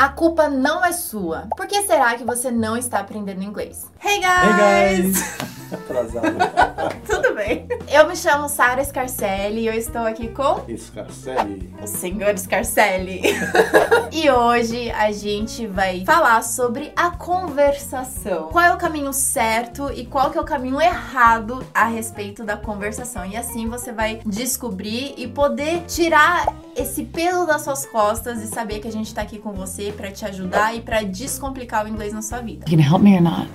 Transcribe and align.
A 0.00 0.08
culpa 0.08 0.48
não 0.48 0.82
é 0.82 0.92
sua. 0.92 1.46
Por 1.54 1.66
que 1.66 1.82
será 1.82 2.14
que 2.14 2.24
você 2.24 2.50
não 2.50 2.74
está 2.74 3.00
aprendendo 3.00 3.42
inglês? 3.42 3.86
Hey 4.02 4.18
guys! 4.18 4.96
Hey 4.96 5.12
guys! 5.12 5.40
Atrasado. 5.72 6.36
Tudo 7.06 7.34
bem? 7.34 7.66
Eu 7.88 8.08
me 8.08 8.16
chamo 8.16 8.48
Sara 8.48 8.84
Scarcelli 8.84 9.60
e 9.60 9.66
eu 9.66 9.74
estou 9.74 10.02
aqui 10.02 10.28
com 10.28 10.64
Scarcelli. 10.76 11.72
o 11.82 11.86
senhor 11.86 12.36
Scarcelli. 12.36 13.22
e 14.12 14.30
hoje 14.30 14.90
a 14.90 15.12
gente 15.12 15.66
vai 15.66 16.04
falar 16.04 16.42
sobre 16.42 16.92
a 16.96 17.10
conversação. 17.10 18.48
Qual 18.48 18.64
é 18.64 18.72
o 18.72 18.76
caminho 18.76 19.12
certo 19.12 19.90
e 19.94 20.04
qual 20.04 20.30
que 20.30 20.38
é 20.38 20.40
o 20.40 20.44
caminho 20.44 20.80
errado 20.80 21.64
a 21.74 21.86
respeito 21.86 22.44
da 22.44 22.56
conversação. 22.56 23.24
E 23.26 23.36
assim 23.36 23.68
você 23.68 23.92
vai 23.92 24.20
descobrir 24.26 25.14
e 25.16 25.26
poder 25.26 25.84
tirar 25.86 26.54
esse 26.76 27.04
peso 27.04 27.46
das 27.46 27.62
suas 27.62 27.86
costas 27.86 28.42
e 28.42 28.46
saber 28.46 28.80
que 28.80 28.88
a 28.88 28.92
gente 28.92 29.14
tá 29.14 29.22
aqui 29.22 29.38
com 29.38 29.52
você 29.52 29.92
para 29.92 30.10
te 30.10 30.24
ajudar 30.24 30.74
e 30.74 30.80
para 30.80 31.02
descomplicar 31.02 31.84
o 31.84 31.88
inglês 31.88 32.12
na 32.12 32.22
sua 32.22 32.40
vida. 32.40 32.64
You 32.68 32.76
can 32.76 32.82
help 32.82 33.02
me 33.02 33.14
or 33.16 33.22
not? 33.22 33.48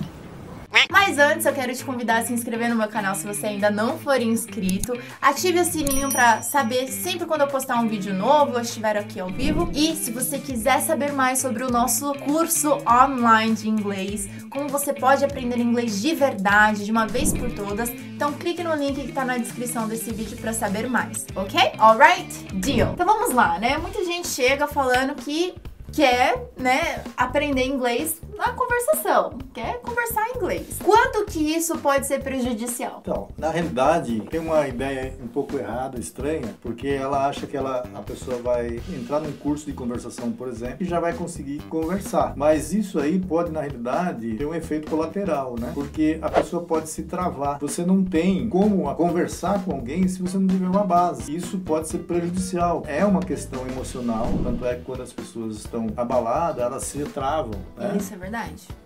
Mas 0.90 1.18
antes 1.18 1.46
eu 1.46 1.52
quero 1.52 1.74
te 1.74 1.84
convidar 1.84 2.18
a 2.18 2.24
se 2.24 2.32
inscrever 2.32 2.68
no 2.68 2.76
meu 2.76 2.88
canal 2.88 3.14
se 3.14 3.26
você 3.26 3.46
ainda 3.46 3.70
não 3.70 3.98
for 3.98 4.20
inscrito. 4.20 4.92
Ative 5.20 5.60
o 5.60 5.64
sininho 5.64 6.08
para 6.10 6.42
saber 6.42 6.88
sempre 6.88 7.26
quando 7.26 7.42
eu 7.42 7.46
postar 7.46 7.76
um 7.76 7.88
vídeo 7.88 8.12
novo, 8.12 8.54
eu 8.54 8.60
estiver 8.60 8.96
aqui 8.96 9.18
ao 9.18 9.28
vivo. 9.28 9.70
E 9.74 9.94
se 9.96 10.10
você 10.10 10.38
quiser 10.38 10.80
saber 10.80 11.12
mais 11.12 11.38
sobre 11.38 11.64
o 11.64 11.70
nosso 11.70 12.12
curso 12.14 12.78
online 12.86 13.54
de 13.54 13.68
inglês, 13.68 14.28
como 14.50 14.68
você 14.68 14.92
pode 14.92 15.24
aprender 15.24 15.58
inglês 15.58 16.00
de 16.00 16.14
verdade, 16.14 16.84
de 16.84 16.90
uma 16.90 17.06
vez 17.06 17.32
por 17.32 17.50
todas, 17.52 17.88
então 17.90 18.32
clique 18.32 18.62
no 18.62 18.74
link 18.74 19.00
que 19.00 19.12
tá 19.12 19.24
na 19.24 19.38
descrição 19.38 19.88
desse 19.88 20.12
vídeo 20.12 20.36
para 20.36 20.52
saber 20.52 20.88
mais, 20.88 21.26
ok? 21.34 21.72
Alright? 21.78 22.54
Deal! 22.54 22.92
Então 22.92 23.06
vamos 23.06 23.34
lá, 23.34 23.58
né? 23.58 23.78
Muita 23.78 24.04
gente 24.04 24.28
chega 24.28 24.66
falando 24.66 25.14
que 25.14 25.54
quer, 25.92 26.50
né, 26.58 27.02
aprender 27.16 27.64
inglês 27.64 28.20
na 28.36 28.52
conversação, 28.52 29.38
quer 29.54 29.80
conversar 29.80 30.28
em 30.28 30.36
inglês. 30.36 30.78
Quanto 30.84 31.24
que 31.24 31.38
isso 31.38 31.78
pode 31.78 32.06
ser 32.06 32.22
prejudicial? 32.22 33.00
Então, 33.00 33.28
na 33.36 33.50
realidade, 33.50 34.20
tem 34.30 34.40
uma 34.40 34.66
ideia 34.68 35.14
um 35.22 35.26
pouco 35.26 35.56
errada, 35.56 35.98
estranha, 35.98 36.54
porque 36.60 36.88
ela 36.88 37.26
acha 37.26 37.46
que 37.46 37.56
ela, 37.56 37.84
a 37.94 38.02
pessoa 38.02 38.36
vai 38.38 38.80
entrar 38.94 39.20
num 39.20 39.32
curso 39.32 39.66
de 39.66 39.72
conversação, 39.72 40.30
por 40.32 40.48
exemplo, 40.48 40.76
e 40.80 40.84
já 40.84 41.00
vai 41.00 41.14
conseguir 41.14 41.58
conversar. 41.68 42.34
Mas 42.36 42.72
isso 42.72 42.98
aí 42.98 43.18
pode, 43.18 43.50
na 43.50 43.60
realidade, 43.60 44.34
ter 44.34 44.44
um 44.44 44.54
efeito 44.54 44.90
colateral, 44.90 45.56
né? 45.58 45.72
Porque 45.74 46.18
a 46.20 46.28
pessoa 46.28 46.62
pode 46.62 46.90
se 46.90 47.04
travar. 47.04 47.58
Você 47.58 47.84
não 47.84 48.04
tem 48.04 48.48
como 48.48 48.94
conversar 48.94 49.64
com 49.64 49.72
alguém 49.72 50.06
se 50.08 50.20
você 50.20 50.38
não 50.38 50.46
tiver 50.46 50.68
uma 50.68 50.84
base. 50.84 51.34
Isso 51.34 51.58
pode 51.58 51.88
ser 51.88 51.98
prejudicial. 51.98 52.82
É 52.86 53.04
uma 53.04 53.20
questão 53.20 53.66
emocional, 53.66 54.28
tanto 54.42 54.64
é 54.66 54.74
que 54.76 54.82
quando 54.82 55.02
as 55.02 55.12
pessoas 55.12 55.56
estão 55.56 55.86
abaladas, 55.96 56.62
elas 56.62 56.84
se 56.84 57.02
travam, 57.04 57.54
né? 57.76 57.94
Isso 57.96 58.12
é 58.12 58.16
verdade. 58.16 58.25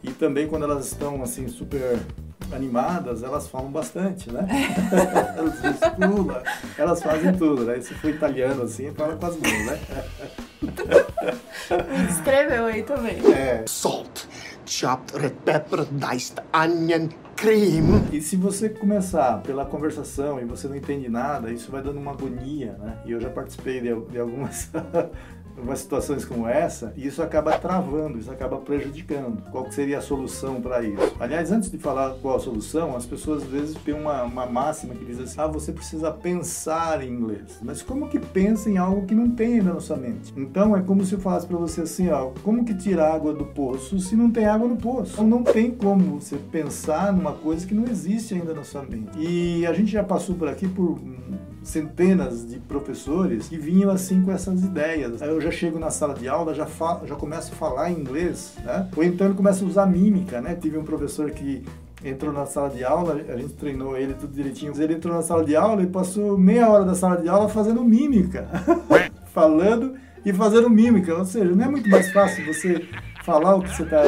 E 0.02 0.10
também 0.12 0.46
quando 0.48 0.64
elas 0.64 0.86
estão 0.86 1.22
assim 1.22 1.48
super 1.48 1.98
animadas, 2.52 3.22
elas 3.22 3.48
falam 3.48 3.70
bastante, 3.70 4.30
né? 4.32 4.46
elas 5.36 5.60
gesticulam, 5.60 6.42
elas 6.76 7.02
fazem 7.02 7.32
tudo, 7.34 7.64
né? 7.64 7.80
Se 7.80 7.94
for 7.94 8.10
italiano 8.10 8.62
assim, 8.62 8.92
fala 8.92 9.16
com 9.16 9.26
as 9.26 9.36
mãos, 9.36 9.66
né? 9.66 9.80
Me 11.98 12.06
descreveu 12.06 12.66
aí 12.66 12.82
também. 12.82 13.18
É. 13.32 13.64
salt, 13.66 14.26
chopped 14.66 15.16
red 15.16 15.30
pepper, 15.44 15.86
diced 15.92 16.38
onion, 16.52 17.08
cream. 17.36 18.08
E 18.12 18.20
se 18.20 18.36
você 18.36 18.68
começar 18.68 19.40
pela 19.42 19.64
conversação 19.64 20.40
e 20.40 20.44
você 20.44 20.68
não 20.68 20.76
entende 20.76 21.08
nada, 21.08 21.50
isso 21.50 21.70
vai 21.70 21.82
dando 21.82 21.98
uma 21.98 22.12
agonia, 22.12 22.72
né? 22.78 22.98
E 23.06 23.12
eu 23.12 23.20
já 23.20 23.30
participei 23.30 23.80
de, 23.80 23.94
de 24.10 24.18
algumas 24.18 24.70
algumas 25.56 25.80
situações 25.80 26.24
como 26.24 26.46
essa, 26.46 26.92
e 26.96 27.06
isso 27.06 27.22
acaba 27.22 27.58
travando, 27.58 28.18
isso 28.18 28.30
acaba 28.30 28.56
prejudicando. 28.58 29.42
Qual 29.50 29.70
seria 29.70 29.98
a 29.98 30.02
solução 30.02 30.60
para 30.60 30.82
isso? 30.82 31.14
Aliás, 31.18 31.52
antes 31.52 31.70
de 31.70 31.78
falar 31.78 32.14
qual 32.22 32.36
a 32.36 32.40
solução, 32.40 32.96
as 32.96 33.06
pessoas 33.06 33.42
às 33.42 33.48
vezes 33.48 33.76
têm 33.76 33.94
uma, 33.94 34.22
uma 34.22 34.46
máxima 34.46 34.94
que 34.94 35.04
diz 35.04 35.20
assim: 35.20 35.40
ah, 35.40 35.46
você 35.46 35.72
precisa 35.72 36.10
pensar 36.10 37.02
em 37.02 37.10
inglês. 37.10 37.58
Mas 37.62 37.82
como 37.82 38.08
que 38.08 38.18
pensa 38.18 38.70
em 38.70 38.78
algo 38.78 39.06
que 39.06 39.14
não 39.14 39.30
tem 39.30 39.54
ainda 39.54 39.74
na 39.74 39.80
sua 39.80 39.96
mente? 39.96 40.32
Então 40.36 40.76
é 40.76 40.80
como 40.80 41.04
se 41.04 41.14
eu 41.14 41.20
falasse 41.20 41.46
para 41.46 41.56
você 41.56 41.82
assim: 41.82 42.08
ó, 42.08 42.30
como 42.42 42.64
que 42.64 42.74
tirar 42.74 43.14
água 43.14 43.32
do 43.32 43.44
poço 43.44 43.98
se 43.98 44.16
não 44.16 44.30
tem 44.30 44.46
água 44.46 44.68
no 44.68 44.76
poço? 44.76 45.12
Então 45.12 45.26
não 45.26 45.42
tem 45.42 45.70
como 45.70 46.20
você 46.20 46.36
pensar 46.36 47.12
numa 47.12 47.32
coisa 47.32 47.66
que 47.66 47.74
não 47.74 47.84
existe 47.84 48.34
ainda 48.34 48.54
na 48.54 48.64
sua 48.64 48.82
mente. 48.82 49.18
E 49.18 49.66
a 49.66 49.72
gente 49.72 49.90
já 49.90 50.02
passou 50.02 50.34
por 50.34 50.48
aqui 50.48 50.68
por 50.68 50.98
centenas 51.62 52.46
de 52.46 52.58
professores 52.58 53.48
que 53.48 53.58
vinham 53.58 53.90
assim 53.90 54.22
com 54.22 54.32
essas 54.32 54.62
ideias. 54.62 55.20
Eu 55.20 55.40
já 55.40 55.50
chego 55.50 55.78
na 55.78 55.90
sala 55.90 56.14
de 56.14 56.28
aula, 56.28 56.54
já, 56.54 56.66
falo, 56.66 57.06
já 57.06 57.14
começo 57.14 57.52
a 57.52 57.56
falar 57.56 57.90
inglês, 57.90 58.54
né? 58.64 58.88
Ou 58.96 59.04
então 59.04 59.26
ele 59.26 59.36
começa 59.36 59.64
a 59.64 59.68
usar 59.68 59.86
mímica, 59.86 60.40
né? 60.40 60.54
Tive 60.54 60.78
um 60.78 60.84
professor 60.84 61.30
que 61.30 61.64
entrou 62.04 62.32
na 62.32 62.46
sala 62.46 62.70
de 62.70 62.82
aula, 62.82 63.20
a 63.28 63.36
gente 63.36 63.54
treinou 63.54 63.96
ele 63.96 64.14
tudo 64.14 64.32
direitinho. 64.32 64.72
Ele 64.80 64.94
entrou 64.94 65.14
na 65.14 65.22
sala 65.22 65.44
de 65.44 65.54
aula 65.54 65.82
e 65.82 65.86
passou 65.86 66.36
meia 66.38 66.68
hora 66.68 66.84
da 66.84 66.94
sala 66.94 67.16
de 67.16 67.28
aula 67.28 67.48
fazendo 67.48 67.84
mímica, 67.84 68.48
falando 69.32 69.94
e 70.24 70.32
fazendo 70.32 70.70
mímica. 70.70 71.14
Ou 71.14 71.24
seja, 71.24 71.54
não 71.54 71.64
é 71.64 71.68
muito 71.68 71.88
mais 71.88 72.10
fácil 72.12 72.44
você 72.46 72.86
falar 73.22 73.56
o 73.56 73.62
que 73.62 73.74
você 73.74 73.82
está 73.82 74.02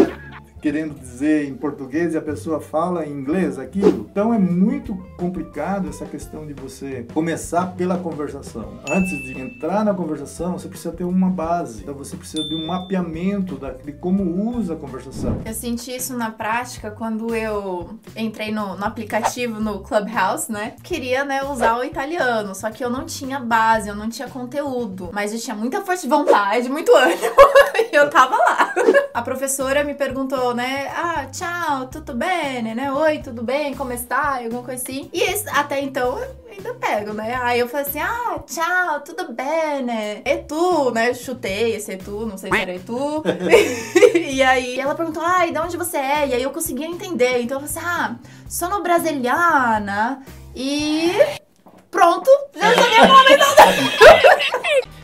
querendo 0.63 0.95
dizer 0.95 1.49
em 1.49 1.55
português 1.55 2.15
e 2.15 2.17
a 2.17 2.23
pessoa 2.23 2.61
fala 2.61 3.05
em 3.05 3.11
inglês 3.11 3.59
aquilo. 3.59 4.07
Então 4.11 4.33
é 4.33 4.39
muito 4.39 4.95
complicado 5.17 5.89
essa 5.89 6.07
questão 6.07 6.47
de 6.47 6.55
você 6.55 7.05
começar 7.13 7.75
pela 7.77 7.99
conversação. 7.99 8.79
Antes 8.89 9.11
de 9.25 9.41
entrar 9.41 9.85
na 9.85 9.93
conversação, 9.93 10.53
você 10.53 10.69
precisa 10.69 10.93
ter 10.93 11.03
uma 11.03 11.29
base. 11.29 11.83
Então 11.83 11.95
você 11.95 12.17
precisa 12.17 12.45
de 12.45 12.55
um 12.55 12.65
mapeamento 12.65 13.59
de 13.85 13.93
como 13.93 14.57
usa 14.57 14.75
a 14.75 14.77
conversação. 14.77 15.39
Eu 15.45 15.53
senti 15.53 15.95
isso 15.97 16.17
na 16.17 16.31
prática 16.31 16.93
quando 16.93 17.35
eu 17.35 17.99
entrei 18.17 18.53
no, 18.53 18.77
no 18.77 18.85
aplicativo 18.85 19.61
no 19.61 19.81
Clubhouse, 19.81 20.51
né? 20.51 20.75
Queria, 20.85 21.25
né, 21.25 21.43
usar 21.43 21.77
o 21.77 21.85
italiano, 21.85 22.55
só 22.55 22.71
que 22.71 22.85
eu 22.85 22.91
não 22.91 23.05
tinha 23.05 23.41
base, 23.41 23.89
eu 23.89 23.97
não 23.97 24.09
tinha 24.09 24.29
conteúdo, 24.29 25.11
mas 25.13 25.33
eu 25.33 25.41
tinha 25.41 25.57
muita 25.57 25.81
força 25.81 26.03
de 26.03 26.09
vontade, 26.09 26.69
muito 26.69 26.95
ânimo. 26.95 27.21
e 27.93 27.97
eu 27.97 28.09
tava 28.09 28.37
lá. 28.37 28.62
A 29.15 29.21
professora 29.21 29.85
me 29.85 29.95
perguntou 29.95 30.55
né? 30.55 30.91
Ah, 30.97 31.27
tchau, 31.27 31.87
tudo 31.89 32.15
bem, 32.15 32.63
né? 32.63 32.91
Oi, 32.91 33.19
tudo 33.19 33.43
bem? 33.43 33.75
Como 33.75 33.93
está? 33.93 34.39
Alguma 34.39 34.63
coisa 34.63 34.83
assim. 34.83 35.11
E 35.13 35.21
esse, 35.21 35.47
até 35.51 35.81
então 35.81 36.19
eu 36.19 36.37
ainda 36.51 36.75
pego, 36.75 37.13
né? 37.13 37.39
Aí 37.43 37.61
eu 37.61 37.69
falei 37.69 37.87
assim: 37.87 37.99
ah, 38.01 38.43
tchau, 38.47 39.01
tudo 39.01 39.33
bem, 39.35 39.83
né? 39.83 40.23
E 40.25 40.39
tu, 40.39 40.91
né? 40.93 41.13
Chutei 41.13 41.77
esse 41.77 41.95
tu, 41.99 42.25
não 42.25 42.39
sei 42.39 42.51
se 42.51 42.59
era 42.59 42.79
tu. 42.79 43.23
e 44.17 44.43
aí 44.43 44.81
ela 44.81 44.95
perguntou: 44.95 45.23
ai, 45.23 45.53
de 45.53 45.59
onde 45.59 45.77
você 45.77 45.99
é? 45.99 46.29
E 46.29 46.35
aí 46.35 46.43
eu 46.43 46.51
conseguia 46.51 46.87
entender. 46.87 47.43
Então 47.43 47.61
eu 47.61 47.69
falei 47.69 47.85
assim: 47.85 47.87
ah, 47.87 48.17
sono 48.49 48.83
brasiliana 48.83 50.23
e. 50.57 51.13
Pronto, 51.91 52.31
já 52.55 52.75
sabia 52.75 53.07
falar 53.07 53.25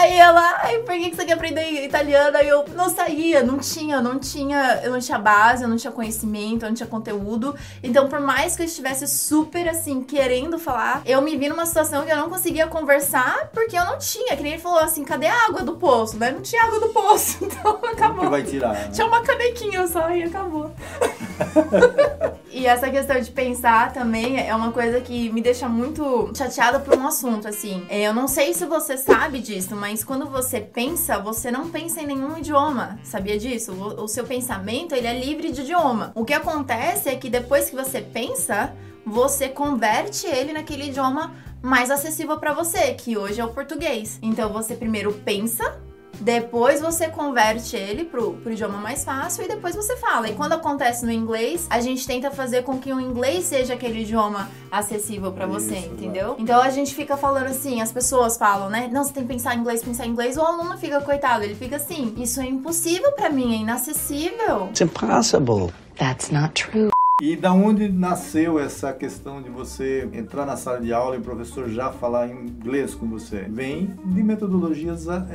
Aí 0.00 0.16
ela, 0.16 0.60
ai, 0.62 0.78
por 0.78 0.94
que 0.94 1.14
você 1.14 1.26
quer 1.26 1.34
aprender 1.34 1.84
italiano? 1.84 2.34
Aí 2.34 2.48
eu 2.48 2.64
não 2.74 2.88
saía, 2.88 3.42
não 3.42 3.58
tinha, 3.58 4.00
não 4.00 4.18
tinha, 4.18 4.80
eu 4.82 4.92
não 4.92 4.98
tinha 4.98 5.18
base, 5.18 5.62
eu 5.62 5.68
não 5.68 5.76
tinha 5.76 5.92
conhecimento, 5.92 6.64
eu 6.64 6.70
não 6.70 6.74
tinha 6.74 6.86
conteúdo. 6.86 7.54
Então, 7.82 8.08
por 8.08 8.18
mais 8.18 8.56
que 8.56 8.62
eu 8.62 8.66
estivesse 8.66 9.06
super 9.06 9.68
assim, 9.68 10.02
querendo 10.02 10.58
falar, 10.58 11.02
eu 11.04 11.20
me 11.20 11.36
vi 11.36 11.50
numa 11.50 11.66
situação 11.66 12.06
que 12.06 12.10
eu 12.10 12.16
não 12.16 12.30
conseguia 12.30 12.66
conversar 12.66 13.50
porque 13.52 13.76
eu 13.76 13.84
não 13.84 13.98
tinha. 13.98 14.34
Que 14.34 14.42
nem 14.42 14.52
ele 14.52 14.62
falou 14.62 14.78
assim, 14.78 15.04
cadê 15.04 15.26
a 15.26 15.44
água 15.48 15.62
do 15.62 15.76
poço? 15.76 16.16
Né? 16.16 16.30
Não 16.30 16.40
tinha 16.40 16.64
água 16.64 16.80
do 16.80 16.88
poço. 16.88 17.38
Então 17.50 17.78
acabou. 17.84 18.20
que 18.20 18.30
vai 18.30 18.42
tirar? 18.42 18.72
Né? 18.72 18.90
Tinha 18.92 19.06
uma 19.06 19.20
canequinha 19.22 19.86
só 19.86 20.08
e 20.10 20.22
acabou. 20.22 20.70
e 22.50 22.66
essa 22.66 22.90
questão 22.90 23.20
de 23.20 23.30
pensar 23.30 23.92
também 23.92 24.38
é 24.40 24.54
uma 24.54 24.72
coisa 24.72 25.00
que 25.00 25.30
me 25.30 25.40
deixa 25.40 25.68
muito 25.68 26.30
chateada 26.34 26.80
por 26.80 26.96
um 26.96 27.06
assunto, 27.06 27.48
assim. 27.48 27.84
É, 27.88 28.02
eu 28.02 28.14
não 28.14 28.28
sei 28.28 28.52
se 28.54 28.64
você 28.66 28.96
sabe 28.96 29.40
disso, 29.40 29.74
mas 29.76 30.04
quando 30.04 30.26
você 30.26 30.60
pensa, 30.60 31.18
você 31.18 31.50
não 31.50 31.70
pensa 31.70 32.00
em 32.00 32.06
nenhum 32.06 32.38
idioma. 32.38 32.98
Sabia 33.02 33.38
disso? 33.38 33.72
O, 33.72 34.08
seu 34.08 34.24
pensamento, 34.24 34.94
ele 34.94 35.06
é 35.06 35.18
livre 35.18 35.50
de 35.50 35.62
idioma. 35.62 36.12
O 36.14 36.24
que 36.24 36.34
acontece 36.34 37.08
é 37.08 37.16
que 37.16 37.30
depois 37.30 37.70
que 37.70 37.76
você 37.76 38.00
pensa, 38.00 38.72
você 39.04 39.48
converte 39.48 40.26
ele 40.26 40.52
naquele 40.52 40.88
idioma 40.88 41.34
mais 41.62 41.90
acessível 41.90 42.38
para 42.38 42.52
você, 42.52 42.94
que 42.94 43.16
hoje 43.16 43.40
é 43.40 43.44
o 43.44 43.52
português. 43.52 44.18
Então 44.22 44.52
você 44.52 44.74
primeiro 44.74 45.12
pensa 45.12 45.78
depois 46.20 46.80
você 46.80 47.08
converte 47.08 47.76
ele 47.76 48.04
pro, 48.04 48.34
pro 48.34 48.52
idioma 48.52 48.78
mais 48.78 49.04
fácil 49.04 49.44
e 49.44 49.48
depois 49.48 49.74
você 49.74 49.96
fala. 49.96 50.28
E 50.28 50.34
quando 50.34 50.52
acontece 50.52 51.04
no 51.04 51.12
inglês, 51.12 51.66
a 51.70 51.80
gente 51.80 52.06
tenta 52.06 52.30
fazer 52.30 52.62
com 52.62 52.78
que 52.78 52.92
o 52.92 53.00
inglês 53.00 53.44
seja 53.44 53.74
aquele 53.74 54.02
idioma 54.02 54.48
acessível 54.70 55.32
para 55.32 55.46
você, 55.46 55.76
Isso, 55.76 55.88
entendeu? 55.88 56.36
Então 56.38 56.60
a 56.60 56.70
gente 56.70 56.94
fica 56.94 57.16
falando 57.16 57.46
assim, 57.46 57.80
as 57.80 57.92
pessoas 57.92 58.36
falam, 58.36 58.68
né? 58.68 58.88
Não, 58.92 59.04
você 59.04 59.12
tem 59.12 59.22
que 59.24 59.32
pensar 59.32 59.54
em 59.54 59.60
inglês, 59.60 59.82
pensar 59.82 60.06
em 60.06 60.10
inglês. 60.10 60.36
O 60.36 60.42
aluno 60.42 60.76
fica 60.78 61.00
coitado, 61.00 61.44
ele 61.44 61.54
fica 61.54 61.76
assim: 61.76 62.14
Isso 62.16 62.40
é 62.40 62.46
impossível 62.46 63.12
para 63.12 63.30
mim, 63.30 63.54
é 63.54 63.58
inacessível. 63.58 64.66
It's 64.66 64.80
impossible. 64.80 65.72
That's 65.96 66.30
not 66.30 66.54
true. 66.54 66.90
E 67.20 67.36
da 67.36 67.52
onde 67.52 67.86
nasceu 67.86 68.58
essa 68.58 68.94
questão 68.94 69.42
de 69.42 69.50
você 69.50 70.08
entrar 70.10 70.46
na 70.46 70.56
sala 70.56 70.80
de 70.80 70.90
aula 70.90 71.16
e 71.16 71.18
o 71.18 71.20
professor 71.20 71.68
já 71.68 71.92
falar 71.92 72.28
inglês 72.28 72.94
com 72.94 73.06
você? 73.06 73.42
Vem 73.42 73.90
de 74.06 74.22
metodologias 74.22 75.06
ah, 75.06 75.26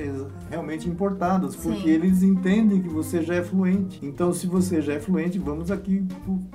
realmente 0.49 0.89
importadas, 0.89 1.55
porque 1.55 1.83
Sim. 1.83 1.89
eles 1.89 2.23
entendem 2.23 2.81
que 2.81 2.89
você 2.89 3.21
já 3.21 3.35
é 3.35 3.43
fluente. 3.43 3.99
Então, 4.01 4.33
se 4.33 4.47
você 4.47 4.81
já 4.81 4.93
é 4.93 4.99
fluente, 4.99 5.37
vamos 5.37 5.69
aqui 5.69 6.03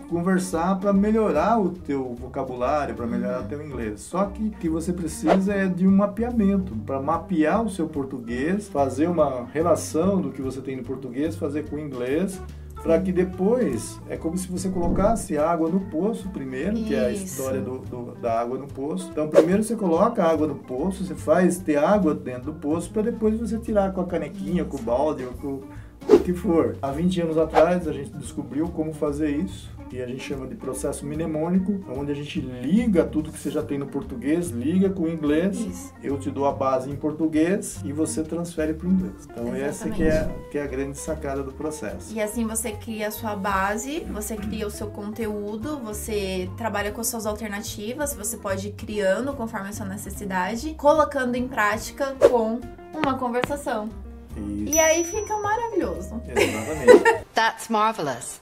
conversar 0.08 0.80
para 0.80 0.92
melhorar 0.92 1.60
o 1.60 1.70
teu 1.70 2.12
vocabulário, 2.12 2.96
para 2.96 3.06
melhorar 3.06 3.42
o 3.42 3.46
teu 3.46 3.64
inglês. 3.64 4.00
Só 4.00 4.24
que 4.24 4.48
o 4.48 4.50
que 4.50 4.68
você 4.68 4.92
precisa 4.92 5.54
é 5.54 5.68
de 5.68 5.86
um 5.86 5.92
mapeamento, 5.92 6.74
para 6.84 7.00
mapear 7.00 7.62
o 7.62 7.70
seu 7.70 7.86
português, 7.86 8.66
fazer 8.66 9.08
uma 9.08 9.44
relação 9.52 10.20
do 10.20 10.32
que 10.32 10.42
você 10.42 10.60
tem 10.60 10.76
no 10.76 10.82
português, 10.82 11.36
fazer 11.36 11.68
com 11.70 11.76
o 11.76 11.78
inglês 11.78 12.42
para 12.82 12.98
que 13.00 13.12
depois 13.12 14.00
é 14.08 14.16
como 14.16 14.36
se 14.36 14.48
você 14.48 14.68
colocasse 14.68 15.36
água 15.36 15.68
no 15.68 15.80
poço 15.80 16.28
primeiro, 16.30 16.74
Isso. 16.74 16.84
que 16.84 16.94
é 16.94 17.06
a 17.06 17.12
história 17.12 17.60
do, 17.60 17.78
do, 17.78 18.14
da 18.20 18.40
água 18.40 18.58
no 18.58 18.66
poço. 18.66 19.08
Então 19.10 19.28
primeiro 19.28 19.62
você 19.62 19.76
coloca 19.76 20.22
a 20.22 20.30
água 20.30 20.46
no 20.46 20.56
poço, 20.56 21.04
você 21.04 21.14
faz 21.14 21.58
ter 21.58 21.76
água 21.76 22.14
dentro 22.14 22.52
do 22.52 22.54
poço 22.54 22.90
para 22.90 23.02
depois 23.02 23.38
você 23.38 23.58
tirar 23.58 23.92
com 23.92 24.00
a 24.00 24.06
canequinha, 24.06 24.64
com 24.64 24.76
o 24.76 24.82
balde 24.82 25.24
ou 25.24 25.32
com 25.32 26.14
o 26.14 26.18
que 26.20 26.32
for. 26.32 26.76
Há 26.80 26.90
20 26.90 27.20
anos 27.20 27.38
atrás 27.38 27.86
a 27.86 27.92
gente 27.92 28.10
descobriu 28.10 28.68
como 28.68 28.92
fazer 28.92 29.30
isso 29.30 29.70
que 29.90 30.00
a 30.00 30.06
gente 30.06 30.22
chama 30.22 30.46
de 30.46 30.54
processo 30.54 31.04
mnemônico, 31.04 31.84
onde 31.88 32.12
a 32.12 32.14
gente 32.14 32.40
liga 32.40 33.04
tudo 33.04 33.32
que 33.32 33.38
você 33.38 33.50
já 33.50 33.60
tem 33.60 33.76
no 33.76 33.86
português, 33.86 34.48
liga 34.48 34.88
com 34.88 35.02
o 35.02 35.08
inglês, 35.08 35.58
Isso. 35.58 35.92
eu 36.00 36.16
te 36.16 36.30
dou 36.30 36.46
a 36.46 36.52
base 36.52 36.88
em 36.88 36.94
português 36.94 37.80
e 37.84 37.92
você 37.92 38.22
transfere 38.22 38.72
para 38.72 38.86
o 38.86 38.90
inglês. 38.90 39.24
Então 39.24 39.54
Exatamente. 39.56 39.64
essa 39.64 39.90
que 39.90 40.02
é, 40.04 40.34
que 40.52 40.58
é 40.58 40.62
a 40.62 40.66
grande 40.66 40.96
sacada 40.96 41.42
do 41.42 41.52
processo. 41.52 42.14
E 42.14 42.20
assim 42.20 42.46
você 42.46 42.70
cria 42.70 43.08
a 43.08 43.10
sua 43.10 43.34
base, 43.34 44.00
você 44.12 44.36
cria 44.36 44.64
o 44.64 44.70
seu 44.70 44.86
conteúdo, 44.86 45.78
você 45.80 46.48
trabalha 46.56 46.92
com 46.92 47.00
as 47.00 47.08
suas 47.08 47.26
alternativas, 47.26 48.14
você 48.14 48.36
pode 48.36 48.68
ir 48.68 48.72
criando 48.72 49.32
conforme 49.32 49.70
a 49.70 49.72
sua 49.72 49.86
necessidade, 49.86 50.72
colocando 50.74 51.34
em 51.34 51.48
prática 51.48 52.14
com 52.30 52.60
uma 52.94 53.18
conversação. 53.18 53.88
Isso. 54.36 54.76
E 54.76 54.78
aí 54.78 55.02
fica 55.02 55.36
maravilhoso. 55.38 56.22
Exatamente. 56.28 57.24
That's 57.34 57.68
marvelous. 57.68 58.40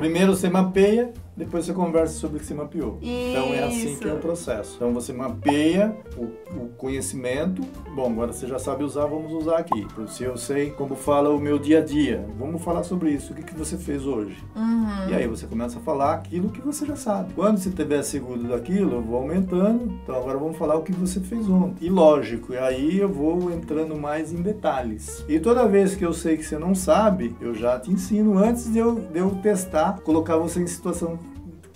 Primeiro 0.00 0.34
você 0.34 0.48
mapeia, 0.48 1.12
depois 1.40 1.64
você 1.64 1.72
conversa 1.72 2.18
sobre 2.18 2.36
o 2.36 2.40
que 2.40 2.44
você 2.44 2.52
mapeou. 2.52 2.98
Isso. 3.00 3.10
Então 3.10 3.54
é 3.54 3.64
assim 3.64 3.96
que 3.96 4.06
é 4.06 4.12
o 4.12 4.18
processo. 4.18 4.74
Então 4.76 4.92
você 4.92 5.10
mapeia 5.10 5.96
o, 6.14 6.24
o, 6.54 6.68
conhecimento. 6.76 7.62
Bom, 7.94 8.10
agora 8.10 8.30
você 8.30 8.46
já 8.46 8.58
sabe 8.58 8.84
usar, 8.84 9.06
vamos 9.06 9.32
usar 9.32 9.56
aqui. 9.56 9.86
Se 10.08 10.22
eu 10.22 10.36
sei 10.36 10.70
como 10.70 10.94
fala 10.94 11.30
o 11.30 11.40
meu 11.40 11.58
dia 11.58 11.78
a 11.78 11.84
dia, 11.84 12.26
vamos 12.38 12.62
falar 12.62 12.82
sobre 12.82 13.10
isso. 13.10 13.32
O 13.32 13.36
que, 13.36 13.42
que 13.42 13.54
você 13.54 13.78
fez 13.78 14.04
hoje? 14.04 14.36
Uhum. 14.54 15.08
E 15.08 15.14
aí 15.14 15.26
você 15.26 15.46
começa 15.46 15.78
a 15.78 15.82
falar 15.82 16.14
aquilo 16.14 16.50
que 16.50 16.60
você 16.60 16.84
já 16.84 16.94
sabe. 16.94 17.32
Quando 17.32 17.56
você 17.56 17.70
tiver 17.70 18.02
seguro 18.02 18.42
daquilo, 18.42 18.96
eu 18.96 19.02
vou 19.02 19.16
aumentando. 19.16 19.98
Então 20.02 20.14
agora 20.14 20.36
vamos 20.36 20.58
falar 20.58 20.76
o 20.76 20.82
que 20.82 20.92
você 20.92 21.20
fez 21.20 21.48
ontem. 21.48 21.86
E 21.86 21.88
lógico, 21.88 22.52
e 22.52 22.58
aí 22.58 22.98
eu 22.98 23.08
vou 23.08 23.50
entrando 23.50 23.96
mais 23.96 24.30
em 24.30 24.42
detalhes. 24.42 25.24
E 25.26 25.40
toda 25.40 25.66
vez 25.66 25.94
que 25.94 26.04
eu 26.04 26.12
sei 26.12 26.36
que 26.36 26.44
você 26.44 26.58
não 26.58 26.74
sabe, 26.74 27.34
eu 27.40 27.54
já 27.54 27.80
te 27.80 27.90
ensino 27.90 28.36
antes 28.36 28.70
de 28.70 28.78
eu, 28.78 28.96
de 28.96 29.18
eu 29.18 29.30
testar, 29.36 30.00
colocar 30.02 30.36
você 30.36 30.60
em 30.60 30.66
situação 30.66 31.18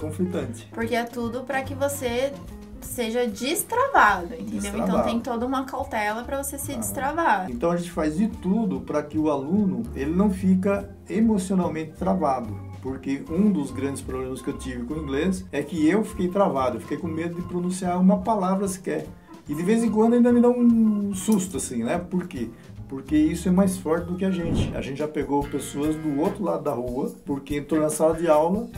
conflitante. 0.04 0.68
Porque 0.72 0.94
é 0.94 1.04
tudo 1.04 1.42
para 1.42 1.62
que 1.62 1.74
você 1.74 2.32
seja 2.80 3.26
destravado, 3.26 4.34
entendeu? 4.34 4.60
Destravado. 4.60 4.90
Então 4.90 5.02
tem 5.02 5.20
toda 5.20 5.46
uma 5.46 5.64
cautela 5.64 6.22
para 6.22 6.42
você 6.42 6.58
se 6.58 6.72
ah. 6.72 6.76
destravar. 6.76 7.50
Então 7.50 7.70
a 7.70 7.76
gente 7.76 7.90
faz 7.90 8.16
de 8.16 8.28
tudo 8.28 8.80
para 8.80 9.02
que 9.02 9.18
o 9.18 9.30
aluno 9.30 9.82
ele 9.94 10.14
não 10.14 10.30
fica 10.30 10.88
emocionalmente 11.08 11.92
travado. 11.92 12.74
Porque 12.82 13.24
um 13.30 13.50
dos 13.50 13.70
grandes 13.70 14.02
problemas 14.02 14.42
que 14.42 14.48
eu 14.48 14.58
tive 14.58 14.84
com 14.84 14.92
o 14.92 15.02
inglês 15.02 15.44
é 15.50 15.62
que 15.62 15.88
eu 15.88 16.04
fiquei 16.04 16.28
travado, 16.28 16.76
eu 16.76 16.80
fiquei 16.82 16.98
com 16.98 17.08
medo 17.08 17.34
de 17.34 17.42
pronunciar 17.42 17.98
uma 17.98 18.18
palavra 18.18 18.68
sequer. 18.68 19.06
E 19.48 19.54
de 19.54 19.62
vez 19.62 19.82
em 19.82 19.90
quando 19.90 20.14
ainda 20.14 20.30
me 20.30 20.40
dá 20.40 20.50
um 20.50 21.14
susto, 21.14 21.56
assim, 21.56 21.82
né? 21.82 21.98
Por 21.98 22.26
quê? 22.26 22.50
Porque 22.86 23.16
isso 23.16 23.48
é 23.48 23.50
mais 23.50 23.78
forte 23.78 24.06
do 24.06 24.16
que 24.16 24.24
a 24.24 24.30
gente. 24.30 24.70
A 24.76 24.82
gente 24.82 24.98
já 24.98 25.08
pegou 25.08 25.42
pessoas 25.44 25.96
do 25.96 26.20
outro 26.20 26.44
lado 26.44 26.62
da 26.62 26.72
rua, 26.72 27.10
porque 27.24 27.56
entrou 27.56 27.80
na 27.80 27.88
sala 27.88 28.14
de 28.14 28.28
aula 28.28 28.68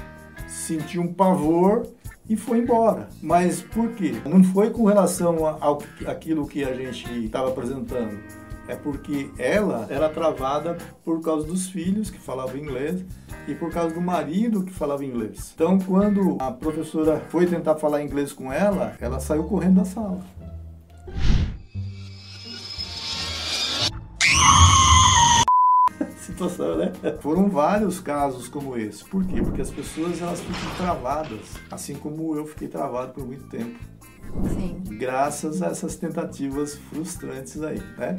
sentiu 0.46 1.02
um 1.02 1.12
pavor 1.12 1.86
e 2.28 2.36
foi 2.36 2.58
embora. 2.58 3.08
Mas 3.22 3.62
por 3.62 3.90
quê? 3.90 4.14
Não 4.24 4.42
foi 4.42 4.70
com 4.70 4.84
relação 4.84 5.46
ao 5.60 5.82
aquilo 6.06 6.46
que 6.46 6.64
a 6.64 6.74
gente 6.74 7.24
estava 7.24 7.48
apresentando. 7.48 8.18
É 8.68 8.74
porque 8.74 9.30
ela 9.38 9.86
era 9.88 10.08
travada 10.08 10.76
por 11.04 11.20
causa 11.20 11.46
dos 11.46 11.68
filhos 11.68 12.10
que 12.10 12.18
falavam 12.18 12.56
inglês 12.56 13.04
e 13.46 13.54
por 13.54 13.70
causa 13.70 13.94
do 13.94 14.00
marido 14.00 14.64
que 14.64 14.72
falava 14.72 15.04
inglês. 15.04 15.52
Então, 15.54 15.78
quando 15.78 16.36
a 16.40 16.50
professora 16.50 17.22
foi 17.28 17.46
tentar 17.46 17.76
falar 17.76 18.02
inglês 18.02 18.32
com 18.32 18.52
ela, 18.52 18.94
ela 19.00 19.20
saiu 19.20 19.44
correndo 19.44 19.76
da 19.76 19.84
sala. 19.84 20.20
Situação, 26.36 26.76
né? 26.76 26.92
Foram 27.20 27.48
vários 27.48 27.98
casos 27.98 28.48
como 28.48 28.76
esse. 28.76 29.04
Por 29.04 29.24
quê? 29.24 29.40
Porque 29.40 29.62
as 29.62 29.70
pessoas 29.70 30.20
elas 30.20 30.40
ficam 30.40 30.74
travadas, 30.76 31.40
assim 31.70 31.94
como 31.94 32.36
eu 32.36 32.46
fiquei 32.46 32.68
travado 32.68 33.14
por 33.14 33.26
muito 33.26 33.48
tempo. 33.48 33.78
Sim. 34.48 34.82
Graças 34.98 35.62
a 35.62 35.68
essas 35.68 35.96
tentativas 35.96 36.74
frustrantes 36.74 37.62
aí, 37.62 37.80
né? 37.96 38.18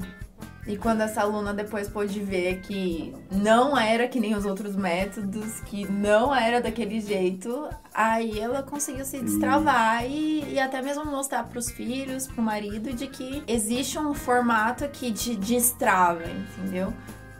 E 0.67 0.75
quando 0.75 0.99
essa 0.99 1.21
aluna 1.21 1.53
depois 1.53 1.87
pôde 1.87 2.19
ver 2.19 2.59
que 2.59 3.13
não 3.31 3.77
era 3.77 4.05
que 4.05 4.19
nem 4.19 4.35
os 4.35 4.45
outros 4.45 4.75
métodos, 4.75 5.61
que 5.61 5.89
não 5.89 6.35
era 6.35 6.59
daquele 6.59 6.99
jeito, 6.99 7.69
aí 7.93 8.37
ela 8.37 8.61
conseguiu 8.61 9.05
se 9.05 9.21
destravar 9.21 10.05
e, 10.05 10.43
e 10.53 10.59
até 10.59 10.81
mesmo 10.81 11.05
mostrar 11.05 11.45
para 11.45 11.57
os 11.57 11.71
filhos, 11.71 12.27
para 12.27 12.41
o 12.41 12.43
marido, 12.43 12.91
de 12.91 13.07
que 13.07 13.41
existe 13.47 13.97
um 13.97 14.13
formato 14.13 14.89
que 14.89 15.13
te 15.13 15.37
destrava, 15.37 16.23
entendeu? 16.29 16.93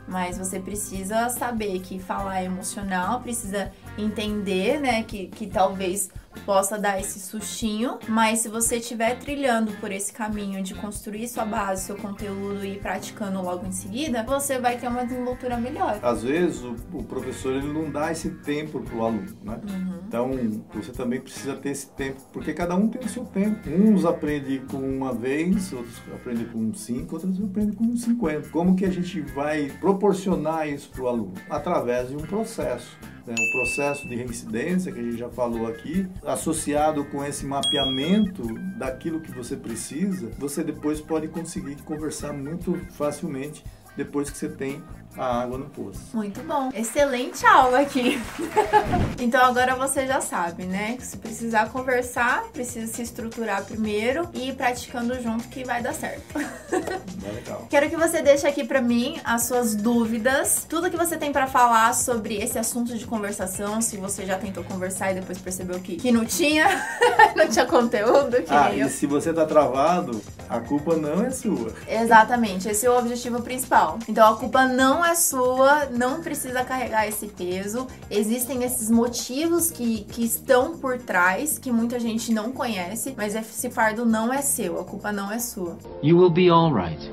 Mas 0.08 0.38
você 0.38 0.58
precisa 0.58 1.28
saber 1.28 1.80
que 1.80 1.98
falar 1.98 2.40
é 2.40 2.44
emocional, 2.46 3.20
precisa 3.20 3.70
entender, 3.98 4.80
né, 4.80 5.02
que, 5.02 5.26
que 5.26 5.46
talvez 5.46 6.10
possa 6.38 6.78
dar 6.78 7.00
esse 7.00 7.18
sustinho, 7.18 7.98
mas 8.08 8.40
se 8.40 8.48
você 8.48 8.76
estiver 8.76 9.18
trilhando 9.18 9.72
por 9.80 9.90
esse 9.90 10.12
caminho 10.12 10.62
de 10.62 10.74
construir 10.74 11.28
sua 11.28 11.44
base, 11.44 11.86
seu 11.86 11.96
conteúdo 11.96 12.64
e 12.64 12.74
ir 12.74 12.80
praticando 12.80 13.42
logo 13.42 13.66
em 13.66 13.72
seguida, 13.72 14.22
você 14.22 14.58
vai 14.58 14.78
ter 14.78 14.88
uma 14.88 15.04
desenvoltura 15.04 15.56
melhor. 15.56 15.98
Às 16.02 16.22
vezes 16.22 16.62
o, 16.62 16.76
o 16.92 17.02
professor 17.04 17.54
ele 17.54 17.72
não 17.72 17.90
dá 17.90 18.12
esse 18.12 18.30
tempo 18.30 18.80
para 18.80 18.96
o 18.96 19.04
aluno, 19.04 19.36
né? 19.42 19.60
Uhum. 19.68 19.98
Então 20.06 20.30
você 20.72 20.92
também 20.92 21.20
precisa 21.20 21.54
ter 21.54 21.70
esse 21.70 21.90
tempo, 21.90 22.20
porque 22.32 22.52
cada 22.52 22.74
um 22.76 22.88
tem 22.88 23.02
o 23.02 23.08
seu 23.08 23.24
tempo. 23.24 23.68
Uns 23.68 24.04
aprendem 24.04 24.64
com 24.66 24.78
uma 24.78 25.12
vez, 25.12 25.72
outros 25.72 26.00
aprendem 26.14 26.46
com 26.46 26.72
cinco, 26.72 27.16
outros 27.16 27.42
aprendem 27.42 27.74
com 27.74 27.96
cinquenta. 27.96 28.48
Como 28.48 28.76
que 28.76 28.84
a 28.84 28.90
gente 28.90 29.20
vai 29.20 29.70
proporcionar 29.80 30.68
isso 30.68 30.90
para 30.90 31.02
o 31.02 31.08
aluno? 31.08 31.34
Através 31.50 32.08
de 32.08 32.16
um 32.16 32.20
processo 32.20 32.96
né, 33.28 33.34
o 33.38 33.50
processo 33.52 33.87
de 33.94 34.14
reincidência 34.14 34.92
que 34.92 34.98
a 34.98 35.02
gente 35.02 35.16
já 35.16 35.28
falou 35.28 35.66
aqui, 35.66 36.08
associado 36.24 37.04
com 37.06 37.24
esse 37.24 37.46
mapeamento 37.46 38.42
daquilo 38.76 39.20
que 39.20 39.32
você 39.32 39.56
precisa, 39.56 40.30
você 40.38 40.62
depois 40.62 41.00
pode 41.00 41.28
conseguir 41.28 41.76
conversar 41.82 42.32
muito 42.32 42.78
facilmente 42.90 43.64
depois 43.96 44.30
que 44.30 44.38
você 44.38 44.48
tem 44.48 44.82
a 45.16 45.42
água 45.42 45.58
no 45.58 45.66
poço. 45.66 46.00
Muito 46.14 46.40
bom. 46.42 46.70
Excelente 46.74 47.44
aula 47.44 47.80
aqui. 47.80 48.20
então 49.18 49.44
agora 49.44 49.74
você 49.74 50.06
já 50.06 50.20
sabe, 50.20 50.64
né? 50.64 50.96
Se 51.00 51.16
precisar 51.16 51.70
conversar, 51.70 52.44
precisa 52.52 52.92
se 52.92 53.02
estruturar 53.02 53.64
primeiro 53.64 54.28
e 54.32 54.50
ir 54.50 54.54
praticando 54.54 55.20
junto 55.20 55.48
que 55.48 55.64
vai 55.64 55.82
dar 55.82 55.94
certo. 55.94 56.34
É 57.28 57.32
legal. 57.32 57.66
Quero 57.68 57.90
que 57.90 57.96
você 57.96 58.22
deixe 58.22 58.46
aqui 58.46 58.64
para 58.64 58.80
mim 58.80 59.20
as 59.24 59.42
suas 59.42 59.74
dúvidas, 59.74 60.64
tudo 60.68 60.88
que 60.88 60.96
você 60.96 61.16
tem 61.16 61.32
para 61.32 61.46
falar 61.46 61.92
sobre 61.92 62.36
esse 62.36 62.58
assunto 62.58 62.96
de 62.96 63.04
conversação, 63.04 63.82
se 63.82 63.96
você 63.96 64.24
já 64.24 64.38
tentou 64.38 64.62
conversar 64.64 65.10
e 65.10 65.16
depois 65.16 65.36
percebeu 65.36 65.78
que, 65.80 65.96
que 65.96 66.12
não 66.12 66.24
tinha, 66.24 66.66
não 67.36 67.48
tinha 67.48 67.66
conteúdo. 67.66 68.40
Que 68.42 68.54
ah, 68.54 68.74
e 68.74 68.88
se 68.88 69.06
você 69.06 69.32
tá 69.32 69.44
travado, 69.44 70.22
a 70.48 70.60
culpa 70.60 70.96
não 70.96 71.24
é 71.24 71.30
sua. 71.30 71.72
Exatamente, 71.86 72.68
esse 72.68 72.86
é 72.86 72.90
o 72.90 72.96
objetivo 72.96 73.42
principal. 73.42 73.98
Então 74.08 74.32
a 74.32 74.36
culpa 74.36 74.64
não 74.66 74.97
é 75.04 75.14
sua, 75.14 75.86
não 75.86 76.22
precisa 76.22 76.64
carregar 76.64 77.06
esse 77.06 77.26
peso. 77.26 77.86
Existem 78.10 78.62
esses 78.64 78.90
motivos 78.90 79.70
que, 79.70 80.04
que 80.04 80.24
estão 80.24 80.76
por 80.76 80.98
trás, 80.98 81.58
que 81.58 81.70
muita 81.70 81.98
gente 81.98 82.32
não 82.32 82.52
conhece, 82.52 83.14
mas 83.16 83.34
esse 83.34 83.70
fardo 83.70 84.04
não 84.04 84.32
é 84.32 84.42
seu, 84.42 84.80
a 84.80 84.84
culpa 84.84 85.12
não 85.12 85.30
é 85.30 85.38
sua. 85.38 85.76
You 86.02 86.18
will 86.18 86.30
be 86.30 86.50
alright. 86.50 87.10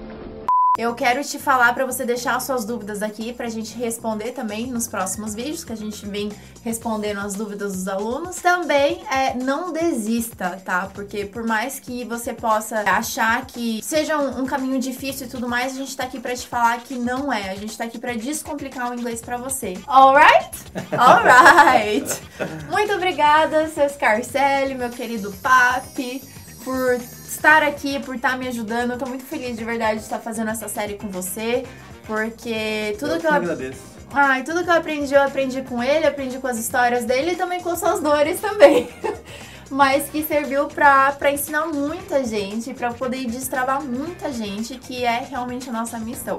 Eu 0.77 0.93
quero 0.93 1.23
te 1.23 1.39
falar 1.39 1.73
para 1.73 1.85
você 1.85 2.03
deixar 2.03 2.37
suas 2.41 2.65
dúvidas 2.65 3.01
aqui 3.01 3.31
pra 3.31 3.47
gente 3.47 3.77
responder 3.77 4.33
também 4.33 4.67
nos 4.67 4.89
próximos 4.89 5.33
vídeos, 5.33 5.63
que 5.63 5.71
a 5.71 5.77
gente 5.77 6.05
vem 6.05 6.29
respondendo 6.65 7.19
as 7.19 7.33
dúvidas 7.33 7.73
dos 7.73 7.87
alunos. 7.87 8.35
Também 8.37 9.01
é, 9.09 9.33
não 9.35 9.71
desista, 9.71 10.61
tá? 10.65 10.89
Porque 10.93 11.25
por 11.25 11.45
mais 11.45 11.79
que 11.79 12.03
você 12.03 12.33
possa 12.33 12.81
achar 12.81 13.45
que 13.45 13.81
seja 13.81 14.17
um, 14.17 14.41
um 14.41 14.45
caminho 14.45 14.77
difícil 14.77 15.27
e 15.27 15.29
tudo 15.29 15.47
mais, 15.47 15.73
a 15.73 15.77
gente 15.77 15.95
tá 15.95 16.03
aqui 16.03 16.19
para 16.19 16.35
te 16.35 16.45
falar 16.45 16.77
que 16.79 16.95
não 16.95 17.31
é. 17.31 17.51
A 17.51 17.55
gente 17.55 17.77
tá 17.77 17.85
aqui 17.85 17.97
para 17.97 18.13
descomplicar 18.13 18.91
o 18.91 18.93
inglês 18.93 19.21
para 19.21 19.37
você. 19.37 19.77
Alright? 19.87 20.59
Alright! 20.91 22.21
Muito 22.69 22.93
obrigada, 22.93 23.69
seu 23.69 23.87
Scarcelli, 23.87 24.75
meu 24.75 24.89
querido 24.89 25.31
papi, 25.41 26.21
por 26.65 26.99
estar 27.27 27.63
aqui, 27.63 27.99
por 27.99 28.15
estar 28.15 28.37
me 28.37 28.47
ajudando. 28.47 28.91
Eu 28.91 28.97
tô 28.97 29.05
muito 29.05 29.25
feliz 29.25 29.57
de 29.57 29.63
verdade 29.63 29.99
de 29.99 30.05
estar 30.05 30.19
fazendo 30.19 30.51
essa 30.51 30.67
série 30.67 30.95
com 30.95 31.07
você, 31.09 31.65
porque 32.05 32.95
tudo 32.99 33.13
eu 33.13 33.19
que 33.19 33.27
eu 33.27 33.31
agradeço. 33.31 33.95
Ai, 34.11 34.43
tudo 34.43 34.63
que 34.63 34.69
eu 34.69 34.73
aprendi, 34.73 35.13
eu 35.13 35.23
aprendi 35.23 35.61
com 35.63 35.83
ele, 35.83 36.05
aprendi 36.05 36.37
com 36.37 36.47
as 36.47 36.57
histórias 36.57 37.05
dele 37.05 37.31
e 37.31 37.35
também 37.35 37.61
com 37.61 37.75
suas 37.75 37.99
dores 37.99 38.39
também. 38.39 38.89
Mas 39.69 40.09
que 40.09 40.23
serviu 40.23 40.67
pra, 40.67 41.11
pra 41.13 41.31
ensinar 41.31 41.65
muita 41.67 42.23
gente, 42.23 42.73
pra 42.73 42.93
poder 42.93 43.25
destravar 43.25 43.81
muita 43.81 44.31
gente, 44.31 44.75
que 44.75 45.03
é 45.03 45.25
realmente 45.27 45.69
a 45.69 45.73
nossa 45.73 45.97
missão. 45.97 46.37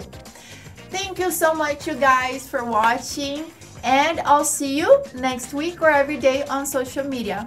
Thank 0.91 1.21
you 1.21 1.33
so 1.33 1.55
much, 1.55 1.89
you 1.89 1.97
guys, 1.97 2.49
for 2.49 2.63
watching. 2.65 3.45
And 3.83 4.21
I'll 4.25 4.45
see 4.45 4.79
you 4.79 5.03
next 5.15 5.53
week 5.53 5.83
or 5.83 5.91
every 5.91 6.17
day 6.17 6.45
on 6.49 6.67
social 6.67 7.05
media. 7.05 7.47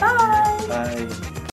Bye! 0.00 0.66
Bye. 0.66 1.38